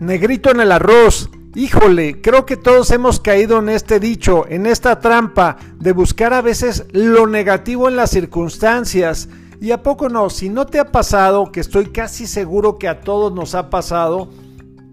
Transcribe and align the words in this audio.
Negrito 0.00 0.50
en 0.50 0.60
el 0.60 0.72
arroz. 0.72 1.30
Híjole, 1.54 2.20
creo 2.20 2.44
que 2.44 2.58
todos 2.58 2.90
hemos 2.90 3.18
caído 3.18 3.60
en 3.60 3.70
este 3.70 3.98
dicho, 3.98 4.44
en 4.46 4.66
esta 4.66 5.00
trampa 5.00 5.56
de 5.78 5.92
buscar 5.92 6.34
a 6.34 6.42
veces 6.42 6.84
lo 6.92 7.26
negativo 7.26 7.88
en 7.88 7.96
las 7.96 8.10
circunstancias. 8.10 9.30
Y 9.58 9.70
a 9.70 9.82
poco 9.82 10.10
no, 10.10 10.28
si 10.28 10.50
no 10.50 10.66
te 10.66 10.78
ha 10.78 10.92
pasado, 10.92 11.50
que 11.50 11.60
estoy 11.60 11.86
casi 11.86 12.26
seguro 12.26 12.76
que 12.76 12.88
a 12.88 13.00
todos 13.00 13.32
nos 13.32 13.54
ha 13.54 13.70
pasado, 13.70 14.28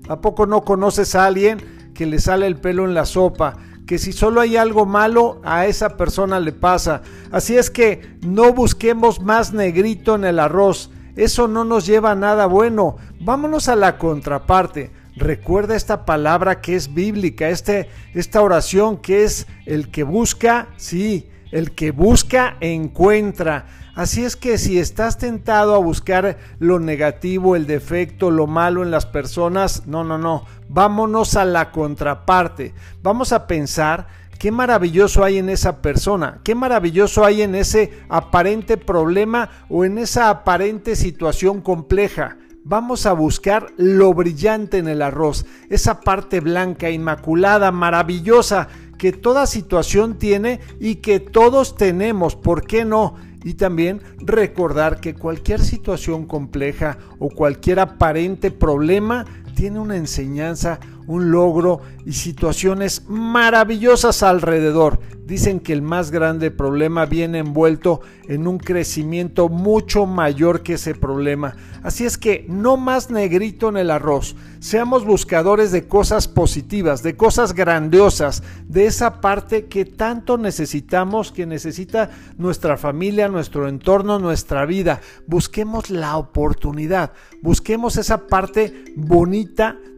¿a 0.08 0.22
poco 0.22 0.46
no 0.46 0.62
conoces 0.62 1.16
a 1.16 1.26
alguien 1.26 1.92
que 1.94 2.06
le 2.06 2.20
sale 2.20 2.48
el 2.48 2.56
pelo 2.56 2.86
en 2.86 2.94
la 2.94 3.06
sopa? 3.06 3.58
Que 3.86 3.98
si 3.98 4.14
solo 4.14 4.40
hay 4.40 4.56
algo 4.56 4.86
malo, 4.86 5.42
a 5.44 5.66
esa 5.66 5.98
persona 5.98 6.40
le 6.40 6.54
pasa. 6.54 7.02
Así 7.30 7.58
es 7.58 7.70
que 7.70 8.18
no 8.22 8.54
busquemos 8.54 9.20
más 9.22 9.52
negrito 9.52 10.16
en 10.16 10.24
el 10.24 10.40
arroz. 10.40 10.92
Eso 11.18 11.48
no 11.48 11.64
nos 11.64 11.86
lleva 11.86 12.12
a 12.12 12.16
nada 12.16 12.46
bueno. 12.46 12.96
Vámonos 13.20 13.68
a 13.68 13.76
la 13.76 13.98
contraparte. 13.98 15.03
Recuerda 15.16 15.76
esta 15.76 16.06
palabra 16.06 16.60
que 16.60 16.76
es 16.76 16.94
bíblica, 16.94 17.50
este, 17.50 17.88
esta 18.14 18.42
oración 18.42 18.98
que 18.98 19.24
es 19.24 19.48
el 19.66 19.90
que 19.90 20.04
busca, 20.04 20.70
sí, 20.78 21.30
el 21.52 21.72
que 21.72 21.92
busca 21.92 22.58
encuentra. 22.62 23.68
Así 23.96 24.26
es 24.26 24.36
que 24.36 24.58
si 24.58 24.80
estás 24.80 25.20
tentado 25.20 25.76
a 25.76 25.78
buscar 25.78 26.40
lo 26.58 26.80
negativo, 26.80 27.56
el 27.56 27.68
defecto, 27.68 28.32
lo 28.32 28.48
malo 28.48 28.82
en 28.82 28.90
las 28.90 29.06
personas, 29.06 29.86
no, 29.86 30.04
no, 30.04 30.18
no, 30.18 30.46
vámonos 30.68 31.36
a 31.36 31.46
la 31.46 31.72
contraparte. 31.72 32.74
Vamos 33.04 33.34
a 33.34 33.46
pensar 33.46 34.08
qué 34.40 34.52
maravilloso 34.52 35.24
hay 35.24 35.38
en 35.38 35.50
esa 35.50 35.80
persona, 35.84 36.40
qué 36.44 36.56
maravilloso 36.56 37.24
hay 37.24 37.44
en 37.44 37.54
ese 37.54 37.94
aparente 38.10 38.78
problema 38.78 39.50
o 39.70 39.86
en 39.86 40.00
esa 40.00 40.32
aparente 40.32 40.96
situación 40.96 41.62
compleja. 41.62 42.38
Vamos 42.66 43.06
a 43.06 43.12
buscar 43.12 43.74
lo 43.76 44.14
brillante 44.14 44.78
en 44.78 44.88
el 44.88 45.02
arroz, 45.02 45.46
esa 45.70 46.00
parte 46.00 46.40
blanca, 46.40 46.90
inmaculada, 46.90 47.74
maravillosa 47.74 48.70
que 48.98 49.12
toda 49.12 49.48
situación 49.48 50.18
tiene 50.18 50.62
y 50.80 50.96
que 50.96 51.20
todos 51.20 51.76
tenemos, 51.76 52.38
¿por 52.38 52.66
qué 52.66 52.86
no? 52.86 53.16
Y 53.44 53.56
también 53.56 54.00
recordar 54.20 55.02
que 55.02 55.14
cualquier 55.14 55.60
situación 55.60 56.26
compleja 56.26 56.98
o 57.20 57.28
cualquier 57.28 57.82
aparente 57.82 58.50
problema 58.50 59.26
tiene 59.54 59.80
una 59.80 59.96
enseñanza, 59.96 60.80
un 61.08 61.32
logro 61.32 61.82
y 62.06 62.14
situaciones 62.14 63.04
maravillosas 63.08 64.24
alrededor. 64.24 65.00
Dicen 65.26 65.62
que 65.62 65.72
el 65.72 65.82
más 65.82 66.12
grande 66.12 66.52
problema 66.52 67.06
viene 67.06 67.40
envuelto 67.40 68.02
en 68.28 68.46
un 68.46 68.58
crecimiento 68.58 69.48
mucho 69.48 70.06
mayor 70.06 70.64
que 70.64 70.74
ese 70.74 70.96
problema. 70.96 71.56
Así 71.82 72.06
es 72.06 72.18
que 72.18 72.46
no 72.50 72.76
más 72.76 73.10
negrito 73.10 73.70
en 73.70 73.78
el 73.78 73.90
arroz. 73.90 74.36
Seamos 74.60 75.06
buscadores 75.06 75.72
de 75.72 75.88
cosas 75.88 76.28
positivas, 76.28 77.04
de 77.04 77.16
cosas 77.16 77.54
grandiosas, 77.54 78.44
de 78.68 78.86
esa 78.86 79.22
parte 79.22 79.66
que 79.68 79.86
tanto 79.86 80.38
necesitamos, 80.38 81.32
que 81.32 81.46
necesita 81.46 82.10
nuestra 82.38 82.78
familia, 82.78 83.30
nuestro 83.30 83.70
entorno, 83.70 84.20
nuestra 84.20 84.66
vida. 84.66 85.00
Busquemos 85.26 85.90
la 85.90 86.18
oportunidad, 86.18 87.14
busquemos 87.42 87.96
esa 87.96 88.28
parte 88.28 88.86
bonita 88.96 89.43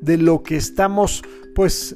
de 0.01 0.17
lo 0.17 0.43
que 0.43 0.55
estamos 0.55 1.23
pues 1.53 1.95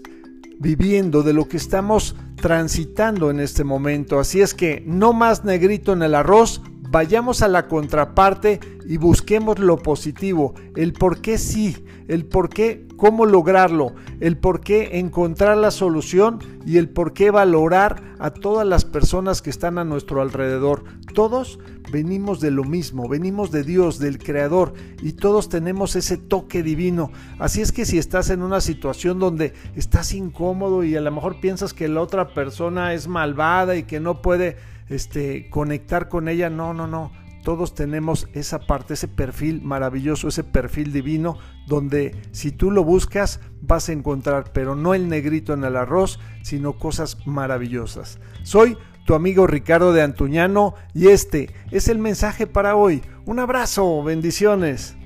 viviendo, 0.60 1.24
de 1.24 1.34
lo 1.34 1.48
que 1.48 1.58
estamos 1.58 2.16
transitando 2.36 3.30
en 3.30 3.40
este 3.40 3.64
momento. 3.64 4.20
Así 4.20 4.42
es 4.42 4.54
que 4.54 4.84
no 4.86 5.14
más 5.14 5.44
negrito 5.44 5.94
en 5.94 6.04
el 6.04 6.16
arroz, 6.16 6.62
vayamos 6.90 7.42
a 7.42 7.48
la 7.48 7.68
contraparte 7.68 8.60
y 8.86 8.98
busquemos 8.98 9.60
lo 9.60 9.78
positivo, 9.78 10.54
el 10.76 10.94
por 10.94 11.22
qué 11.22 11.38
sí, 11.38 11.78
el 12.08 12.26
por 12.26 12.50
qué 12.50 12.88
cómo 12.98 13.26
lograrlo, 13.26 13.94
el 14.20 14.38
por 14.38 14.62
qué 14.62 15.00
encontrar 15.00 15.58
la 15.58 15.72
solución 15.72 16.40
y 16.66 16.78
el 16.78 16.90
por 16.90 17.14
qué 17.14 17.32
valorar 17.32 18.02
a 18.20 18.32
todas 18.32 18.68
las 18.68 18.86
personas 18.86 19.42
que 19.42 19.50
están 19.50 19.78
a 19.78 19.86
nuestro 19.86 20.22
alrededor. 20.22 20.84
Todos 21.14 21.60
venimos 21.92 22.40
de 22.40 22.52
lo 22.52 22.64
mismo, 22.64 23.08
venimos 23.08 23.52
de 23.52 23.64
Dios, 23.64 24.00
del 24.00 24.18
Creador 24.20 24.74
y 25.02 25.14
todos 25.14 25.50
tenemos 25.50 25.96
ese 25.96 26.18
toque 26.18 26.64
divino. 26.64 27.12
Así 27.40 27.62
es 27.62 27.72
que 27.72 27.86
si 27.86 27.98
estás 27.98 28.30
en 28.30 28.42
una 28.42 28.62
situación 28.62 29.20
donde 29.20 29.54
estás 29.76 30.14
incómodo 30.14 30.84
y 30.84 30.96
a 30.96 31.02
lo 31.02 31.12
mejor 31.12 31.40
piensas 31.40 31.74
que 31.74 31.88
la 31.88 32.02
otra 32.02 32.34
persona 32.34 32.94
es 32.94 33.08
malvada 33.08 33.76
y 33.76 33.84
que 33.84 34.00
no 34.00 34.22
puede 34.22 34.58
este, 34.90 35.50
conectar 35.50 36.10
con 36.10 36.28
ella. 36.28 36.50
No, 36.50 36.74
no, 36.74 36.88
no. 36.88 37.12
Todos 37.44 37.74
tenemos 37.74 38.28
esa 38.34 38.60
parte, 38.60 38.96
ese 38.96 39.08
perfil 39.08 39.62
maravilloso, 39.62 40.28
ese 40.28 40.44
perfil 40.44 40.92
divino, 40.92 41.38
donde 41.68 42.16
si 42.32 42.52
tú 42.52 42.70
lo 42.70 42.84
buscas 42.84 43.40
vas 43.62 43.88
a 43.90 43.94
encontrar, 43.94 44.52
pero 44.54 44.76
no 44.76 44.94
el 44.94 45.08
negrito 45.08 45.54
en 45.54 45.64
el 45.64 45.78
arroz, 45.78 46.20
sino 46.44 46.74
cosas 46.74 47.26
maravillosas. 47.26 48.20
Soy 48.44 48.78
tu 49.10 49.16
amigo 49.16 49.48
Ricardo 49.48 49.92
de 49.92 50.04
Antuñano 50.04 50.76
y 50.94 51.08
este 51.08 51.50
es 51.72 51.88
el 51.88 51.98
mensaje 51.98 52.46
para 52.46 52.76
hoy. 52.76 53.02
Un 53.26 53.40
abrazo, 53.40 54.04
bendiciones. 54.04 54.99